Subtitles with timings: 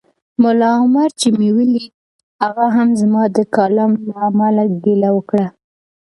[0.41, 1.93] ملا عمر چي مې ولید
[2.43, 5.47] هغه هم زما د کالم له امله ګیله وکړه